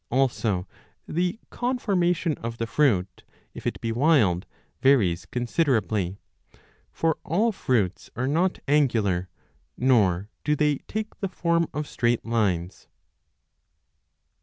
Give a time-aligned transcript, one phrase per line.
[0.09, 0.67] Also
[1.07, 3.21] the conformation of the fruit,
[3.53, 4.47] if it be wild,
[4.81, 6.17] varies considerably;
[6.91, 9.29] for all fruits are not angular,
[9.77, 12.87] nor do they take the form of straight lines.